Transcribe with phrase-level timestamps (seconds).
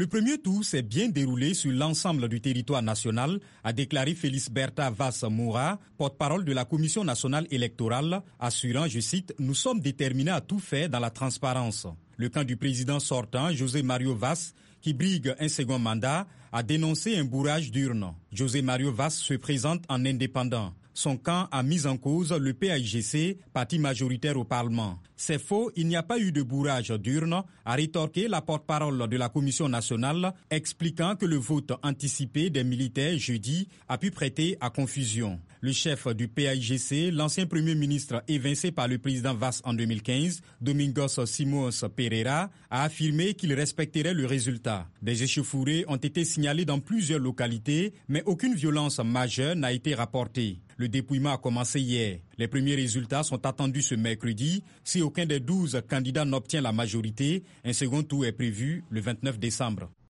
[0.00, 4.88] Le premier tour s'est bien déroulé sur l'ensemble du territoire national, a déclaré Félix Bertha
[4.88, 10.40] Vass Moura, porte-parole de la Commission nationale électorale, assurant, je cite, Nous sommes déterminés à
[10.40, 11.86] tout faire dans la transparence.
[12.16, 17.18] Le camp du président sortant, José Mario Vass, qui brigue un second mandat, a dénoncé
[17.18, 18.14] un bourrage d'urnes.
[18.32, 20.72] José Mario Vass se présente en indépendant.
[21.00, 24.98] Son camp a mis en cause le PAIGC, parti majoritaire au Parlement.
[25.16, 29.16] C'est faux, il n'y a pas eu de bourrage d'urne, a rétorqué la porte-parole de
[29.16, 34.68] la Commission nationale, expliquant que le vote anticipé des militaires jeudi a pu prêter à
[34.68, 35.40] confusion.
[35.62, 41.24] Le chef du PAIGC, l'ancien premier ministre évincé par le président Vass en 2015, Domingos
[41.24, 44.86] Simos Pereira, a affirmé qu'il respecterait le résultat.
[45.00, 50.60] Des échauffourées ont été signalées dans plusieurs localités, mais aucune violence majeure n'a été rapportée.
[50.80, 52.20] Le dépouillement a commencé hier.
[52.38, 54.64] Les premiers résultats sont attendus ce mercredi.
[54.82, 59.38] Si aucun des 12 candidats n'obtient la majorité, un second tour est prévu le 29
[59.38, 59.90] décembre.